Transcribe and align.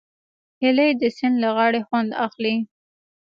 هیلۍ 0.61 0.89
د 1.01 1.03
سیند 1.17 1.35
له 1.43 1.49
غاړې 1.55 1.81
خوند 1.87 2.09
اخلي 2.25 2.55